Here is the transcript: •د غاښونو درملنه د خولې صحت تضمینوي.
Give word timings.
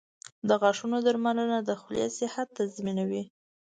•د 0.47 0.49
غاښونو 0.61 0.97
درملنه 1.05 1.57
د 1.63 1.69
خولې 1.81 2.07
صحت 2.17 2.47
تضمینوي. 2.57 3.23